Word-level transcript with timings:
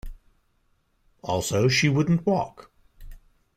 Also, 1.21 1.67
she 1.67 1.87
wouldn't 1.87 2.25
walk. 2.25 2.71